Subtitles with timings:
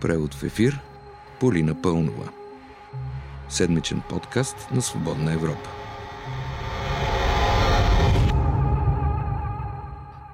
[0.00, 0.80] Превод в ефир
[1.40, 2.32] Полина Пълнова.
[3.48, 5.70] Седмичен подкаст на Свободна Европа.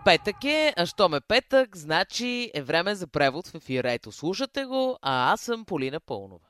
[0.04, 3.92] Петък е, а що ме петък, значи е време за превод в ефира.
[3.92, 6.46] Ето, слушате го, а аз съм Полина Пълнова.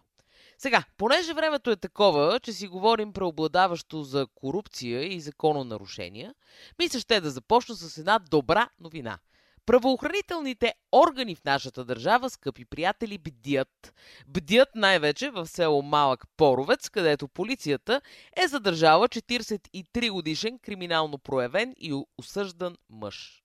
[0.59, 6.35] Сега, понеже времето е такова, че си говорим преобладаващо за корупция и закононарушения,
[6.79, 9.19] мисля ще да започна с една добра новина.
[9.67, 13.95] Правоохранителните органи в нашата държава, скъпи приятели, бдят.
[14.27, 18.01] Бдят най-вече в село Малък Поровец, където полицията
[18.37, 23.43] е задържала 43 годишен криминално проявен и осъждан мъж.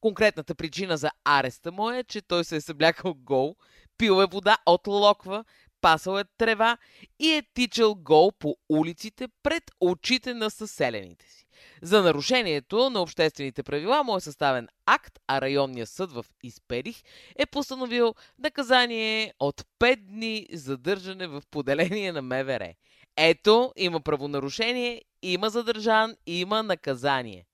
[0.00, 3.56] Конкретната причина за ареста му е, че той се е съблякал гол,
[3.98, 5.44] пил е вода от локва,
[5.80, 6.78] пасал е трева
[7.18, 11.45] и е тичал гол по улиците пред очите на съселените си.
[11.82, 17.02] За нарушението на обществените правила му е съставен акт, а районният съд в Изперих
[17.38, 22.74] е постановил наказание от 5 дни задържане в поделение на МВР.
[23.16, 27.46] Ето, има правонарушение, има задържан, има наказание.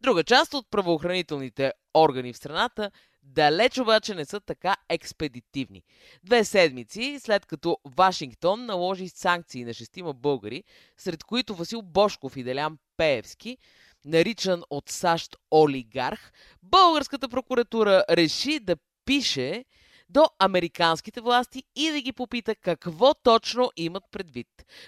[0.00, 2.90] Друга част от правоохранителните органи в страната
[3.26, 5.82] далеч обаче не са така експедитивни.
[6.24, 10.64] Две седмици след като Вашингтон наложи санкции на шестима българи,
[10.96, 13.58] сред които Васил Бошков и Делян Пеевски,
[14.04, 19.64] наричан от САЩ олигарх, българската прокуратура реши да пише
[20.08, 24.46] до американските власти и да ги попита какво точно имат предвид.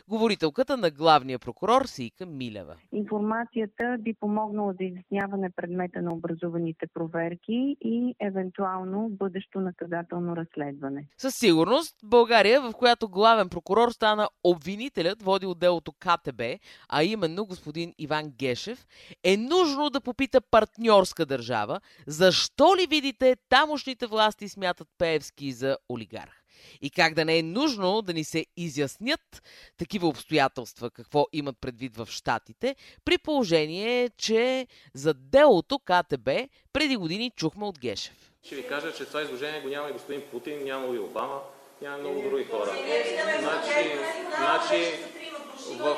[0.08, 2.77] Говорителката на главния прокурор Сийка Милева.
[2.92, 11.08] Информацията би помогнала за изясняване предмета на образуваните проверки и евентуално бъдещо наказателно разследване.
[11.16, 16.42] Със сигурност България, в която главен прокурор стана обвинителят, водил делото КТБ,
[16.89, 18.86] а именно господин Иван Гешев,
[19.24, 26.42] е нужно да попита партньорска държава, защо ли видите тамошните власти смятат Пеевски за олигарх.
[26.83, 29.42] И как да не е нужно да ни се изяснят
[29.77, 36.29] такива обстоятелства, какво имат предвид в Штатите, при положение, че за делото КТБ
[36.73, 38.33] преди години чухме от Гешев.
[38.42, 41.41] Ще ви кажа, че това изложение го няма и господин Путин, няма и Обама,
[41.83, 42.70] няма много други хора.
[43.41, 43.91] Значи,
[44.39, 44.92] значи
[45.79, 45.97] в,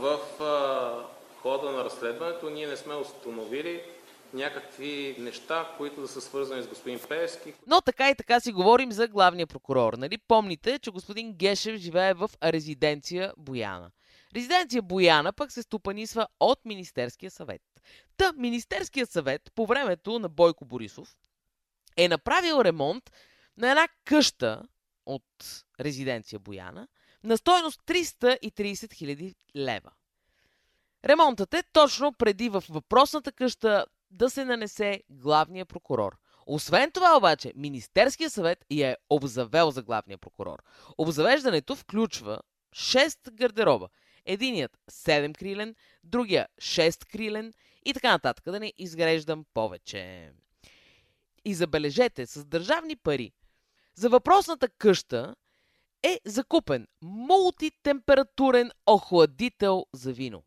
[0.00, 1.04] в, в
[1.42, 3.82] хода на разследването ние не сме установили
[4.34, 7.54] някакви неща, които да са свързани с господин Пеевски.
[7.66, 9.92] Но така и така си говорим за главния прокурор.
[9.92, 10.18] Нали?
[10.18, 13.90] Помните, че господин Гешев живее в резиденция Бояна.
[14.36, 17.62] Резиденция Бояна пък се стопанисва от Министерския съвет.
[18.16, 21.16] Та Министерския съвет по времето на Бойко Борисов
[21.96, 23.10] е направил ремонт
[23.56, 24.62] на една къща
[25.06, 25.24] от
[25.80, 26.88] резиденция Бояна
[27.24, 29.90] на стоеност 330 000 лева.
[31.04, 36.18] Ремонтът е точно преди в въпросната къща да се нанесе главния прокурор.
[36.46, 40.62] Освен това обаче, Министерския съвет я е обзавел за главния прокурор.
[40.98, 42.40] Обзавеждането включва
[42.76, 43.88] 6 гардероба.
[44.24, 45.74] Единият 7 крилен,
[46.04, 47.52] другия 6 крилен
[47.84, 50.32] и така нататък, да не изгреждам повече.
[51.44, 53.32] И забележете, с държавни пари
[53.94, 55.34] за въпросната къща
[56.02, 60.42] е закупен мултитемпературен охладител за вино.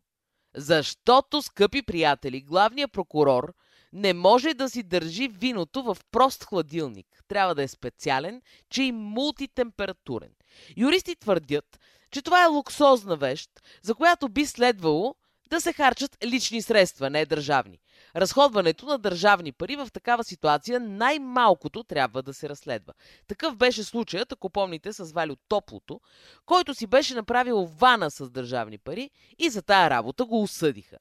[0.56, 3.54] Защото, скъпи приятели, главният прокурор
[3.92, 7.06] не може да си държи виното в прост хладилник.
[7.28, 10.30] Трябва да е специален, че и мултитемпературен.
[10.76, 11.80] Юристи твърдят,
[12.10, 13.50] че това е луксозна вещ,
[13.82, 15.14] за която би следвало
[15.50, 17.78] да се харчат лични средства, не държавни.
[18.16, 22.92] Разходването на държавни пари в такава ситуация най-малкото трябва да се разследва.
[23.26, 26.00] Такъв беше случаят, ако помните, с Валю Топлото,
[26.46, 30.96] който си беше направил вана с държавни пари и за тая работа го осъдиха.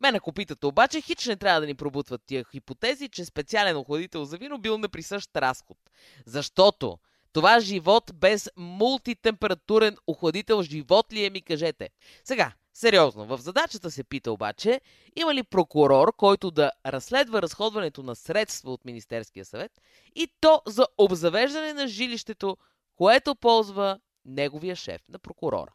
[0.00, 4.24] Мен ако питате обаче, хич не трябва да ни пробутват тия хипотези, че специален охладител
[4.24, 5.78] за вино бил неприсъщ разход.
[6.26, 6.98] Защото
[7.32, 11.90] това живот без мултитемпературен охладител живот ли е, ми кажете?
[12.24, 14.80] Сега, Сериозно, в задачата се пита обаче,
[15.16, 19.80] има ли прокурор, който да разследва разходването на средства от Министерския съвет
[20.14, 22.56] и то за обзавеждане на жилището,
[22.96, 25.72] което ползва неговия шеф на прокурора.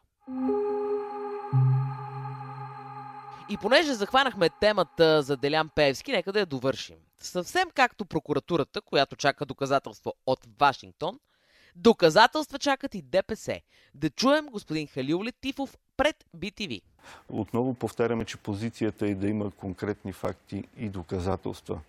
[3.50, 6.96] И понеже захванахме темата за Делян Пеевски, нека да я довършим.
[7.22, 11.18] Съвсем както прокуратурата, която чака доказателство от Вашингтон,
[11.76, 13.60] доказателства чакат и ДПС.
[13.94, 16.80] Да чуем господин Халил Летифов пред BTV.
[17.28, 21.80] Отново повтаряме, че позицията е да има конкретни факти и доказателства.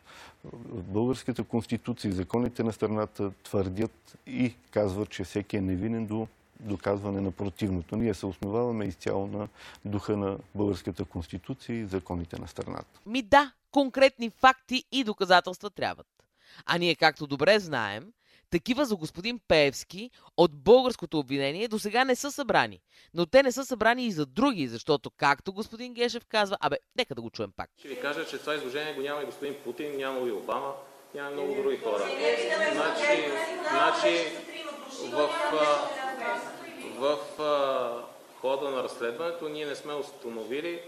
[0.74, 6.28] Българската конституция и законите на страната твърдят и казват, че всеки е невинен до
[6.60, 7.96] доказване на противното.
[7.96, 9.48] Ние се основаваме изцяло на
[9.86, 13.00] духа на българската конституция и законите на страната.
[13.06, 16.08] Ми да, конкретни факти и доказателства трябват.
[16.66, 18.14] А ние, както добре знаем,
[18.54, 22.80] такива за господин Пеевски от българското обвинение до сега не са събрани.
[23.14, 27.16] Но те не са събрани и за други, защото, както господин Гешев казва, абе, нека
[27.16, 27.70] да го чуем пак.
[27.78, 30.74] Ще ви кажа, че това изложение го няма и господин Путин, няма и Обама,
[31.16, 32.04] няма и много други хора.
[32.74, 33.24] Значи,
[33.72, 34.26] значи
[35.12, 35.30] в,
[37.00, 38.04] в, в
[38.42, 40.82] хода на разследването ние не сме установили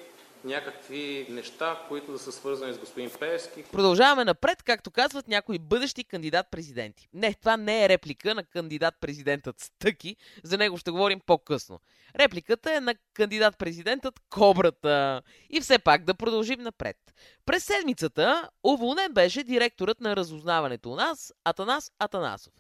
[0.46, 3.64] някакви неща, които да са свързани с господин Пеевски.
[3.64, 7.10] Продължаваме напред, както казват някои бъдещи кандидат-президенти.
[7.14, 11.80] Не, това не е реплика на кандидат-президентът Стъки, за него ще говорим по-късно.
[12.20, 15.22] Репликата е на кандидат-президентът Кобрата.
[15.50, 16.98] И все пак да продължим напред.
[17.46, 22.54] През седмицата уволнен беше директорът на разузнаването у нас, Атанас Атанасов.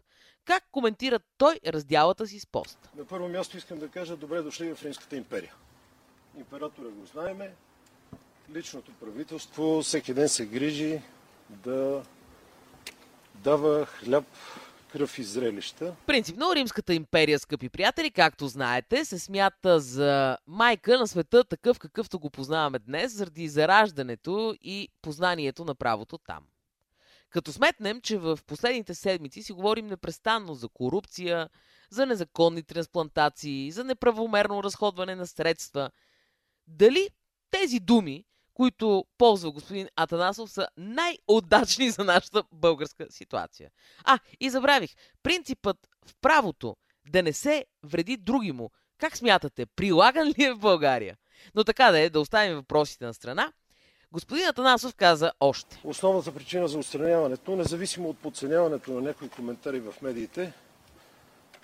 [0.45, 2.89] Как коментира той раздялата си с пост?
[2.97, 5.53] На първо място искам да кажа добре дошли в Римската империя.
[6.37, 7.53] Императора го знаеме,
[8.53, 11.01] личното правителство всеки ден се грижи
[11.49, 12.03] да
[13.35, 14.25] дава хляб,
[14.91, 15.95] кръв и зрелища.
[16.05, 22.19] Принципно Римската империя, скъпи приятели, както знаете, се смята за майка на света такъв какъвто
[22.19, 26.43] го познаваме днес, заради зараждането и познанието на правото там.
[27.29, 31.49] Като сметнем, че в последните седмици си говорим непрестанно за корупция,
[31.89, 35.91] за незаконни трансплантации, за неправомерно разходване на средства,
[36.67, 37.09] дали
[37.51, 38.25] тези думи,
[38.55, 43.69] които ползва господин Атанасов, са най-удачни за нашата българска ситуация.
[44.03, 44.91] А, и забравих,
[45.23, 46.75] принципът в правото
[47.11, 51.17] да не се вреди други му, как смятате, прилаган ли е в България?
[51.55, 53.51] Но така да е, да оставим въпросите на страна.
[54.11, 55.81] Господин Атанасов каза още.
[55.83, 60.53] Основната причина за устраняването, независимо от подценяването на някои коментари в медиите,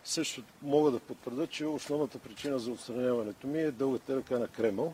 [0.03, 4.93] също мога да потвърда, че основната причина за отстраняването ми е дългата ръка на Кремъл,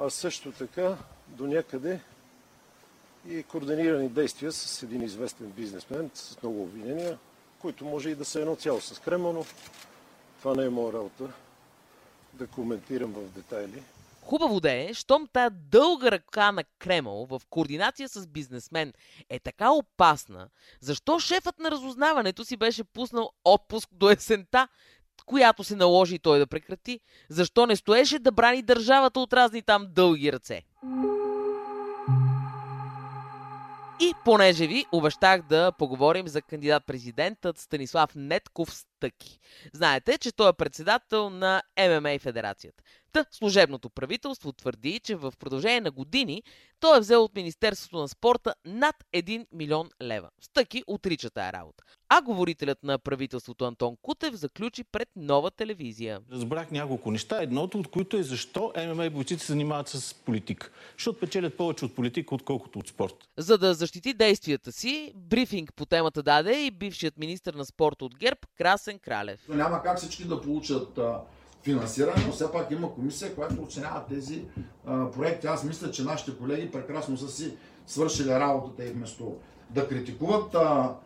[0.00, 0.96] а също така
[1.26, 2.00] до някъде
[3.28, 7.18] и координирани действия с един известен бизнесмен с много обвинения,
[7.58, 9.44] които може и да са едно цяло с Кремъл, но
[10.38, 11.28] това не е моя работа
[12.32, 13.82] да коментирам в детайли.
[14.22, 18.92] Хубаво да е, щом тая дълга ръка на Кремъл в координация с бизнесмен
[19.28, 20.48] е така опасна,
[20.80, 24.68] защо шефът на разузнаването си беше пуснал отпуск до есента,
[25.26, 27.00] която се наложи той да прекрати?
[27.28, 30.62] Защо не стоеше да брани държавата от разни там дълги ръце?
[34.00, 38.72] И понеже ви обещах да поговорим за кандидат-президентът Станислав Нетков
[39.04, 39.38] Стъки.
[39.72, 42.82] Знаете, че той е председател на ММА Федерацията.
[43.12, 46.42] Та служебното правителство твърди, че в продължение на години
[46.80, 50.30] той е взел от Министерството на спорта над 1 милион лева.
[50.40, 51.84] Стъки отрича тая работа.
[52.08, 56.20] А говорителят на правителството Антон Кутев заключи пред нова телевизия.
[56.32, 57.42] Разбрах няколко неща.
[57.42, 60.70] Едното от които е защо ММА бойците се занимават с политика.
[60.92, 63.14] Защото печелят повече от политика, отколкото от спорт.
[63.38, 68.18] За да защити действията си, брифинг по темата даде и бившият министр на спорта от
[68.18, 69.40] ГЕРБ Красен Кралев.
[69.48, 70.98] Няма как всички да получат
[71.62, 74.44] финансиране, но все пак има комисия, която оценява тези
[74.86, 75.46] а, проекти.
[75.46, 77.56] Аз мисля, че нашите колеги прекрасно са си
[77.86, 79.36] свършили работата и вместо
[79.70, 80.96] да критикуват а,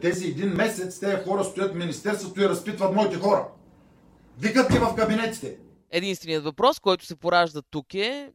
[0.00, 3.48] тези един месец, тези хора стоят в Министерството и разпитват моите хора.
[4.38, 5.58] Викат ги в кабинетите.
[5.90, 8.32] Единственият въпрос, който се поражда тук е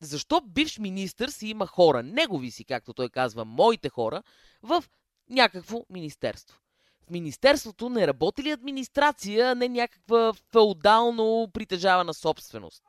[0.00, 4.22] защо бивш министър си има хора, негови си, както той казва, моите хора,
[4.62, 4.84] в
[5.30, 6.61] някакво министерство.
[7.12, 12.82] Министерството не работи ли администрация, а не някаква феодално притежавана собственост?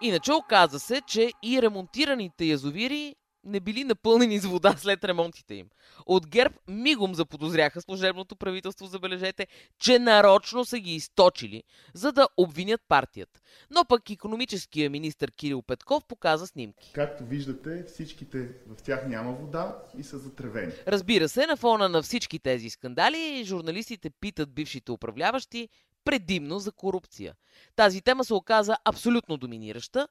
[0.00, 3.14] Иначе оказа се, че и ремонтираните язовири
[3.46, 5.66] не били напълнени с вода след ремонтите им.
[6.06, 9.46] От ГЕРБ мигом заподозряха служебното правителство, забележете,
[9.78, 11.62] че нарочно са ги източили,
[11.94, 13.40] за да обвинят партията.
[13.70, 16.92] Но пък економическия министр Кирил Петков показа снимки.
[16.94, 20.72] Както виждате, всичките в тях няма вода и са затревени.
[20.86, 25.68] Разбира се, на фона на всички тези скандали, журналистите питат бившите управляващи
[26.04, 27.34] предимно за корупция.
[27.76, 30.08] Тази тема се оказа абсолютно доминираща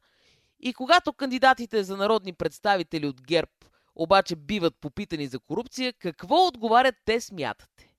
[0.59, 3.51] и когато кандидатите за народни представители от ГЕРБ
[3.95, 7.95] обаче биват попитани за корупция, какво отговарят те смятате?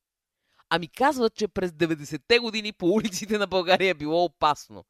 [0.70, 4.84] Ами казват, че през 90-те години по улиците на България е било опасно.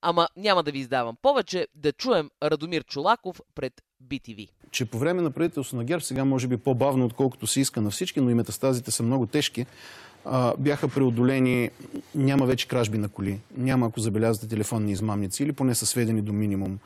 [0.00, 4.48] Ама няма да ви издавам повече, да чуем Радомир Чулаков пред BTV.
[4.72, 7.90] Че по време на правителство на ГЕРБ, сега може би по-бавно, отколкото се иска на
[7.90, 9.66] всички, но и метастазите са много тежки,
[10.58, 11.70] бяха преодолени,
[12.14, 16.32] няма вече кражби на коли, няма, ако забелязвате, телефонни измамници или поне са сведени до
[16.32, 16.78] минимум.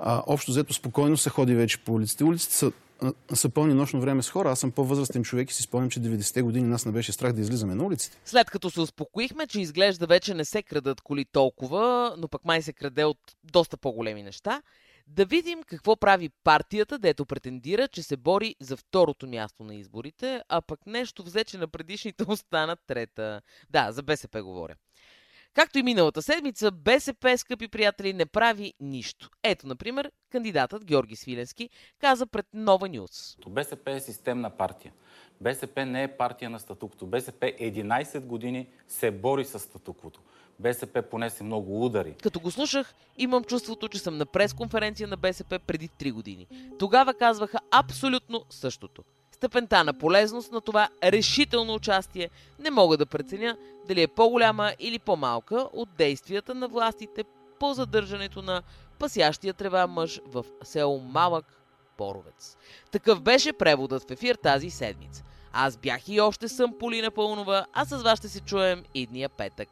[0.00, 2.24] Общо взето спокойно се ходи вече по улиците.
[2.24, 2.72] Улиците са,
[3.34, 4.50] са пълни нощно време с хора.
[4.50, 7.40] Аз съм по-възрастен човек и си спомням, че 90-те години нас не беше страх да
[7.40, 8.18] излизаме на улиците.
[8.24, 12.62] След като се успокоихме, че изглежда вече не се крадат коли толкова, но пък май
[12.62, 14.62] се краде от доста по-големи неща,
[15.12, 20.42] Да видим какво прави партията, дето претендира, че се бори за второто място на изборите,
[20.48, 23.42] а пък нещо взе, че на предишните останат трета.
[23.70, 24.74] Да, за БСП говоря.
[25.54, 29.30] Както и миналата седмица, БСП, скъпи приятели, не прави нищо.
[29.42, 33.36] Ето, например, кандидатът Георги Свиленски каза пред Нова Нюс.
[33.48, 34.92] БСП е системна партия.
[35.40, 37.06] БСП не е партия на статуквото.
[37.06, 40.20] БСП 11 години се бори с статуквото.
[40.60, 42.14] БСП понесе много удари.
[42.22, 46.46] Като го слушах, имам чувството, че съм на пресконференция на БСП преди 3 години.
[46.78, 49.04] Тогава казваха абсолютно същото.
[49.32, 53.56] Степента на полезност на това решително участие не мога да преценя
[53.88, 57.24] дали е по-голяма или по-малка от действията на властите
[57.60, 58.62] по задържането на
[58.98, 61.46] пасящия трева мъж в село Малък
[61.98, 62.56] Боровец.
[62.90, 65.24] Такъв беше преводът в ефир тази седмица.
[65.52, 69.68] Аз бях и още съм Полина Пълнова, а с вас ще се чуем идния петък.